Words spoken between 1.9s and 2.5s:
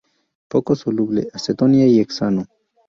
hexano.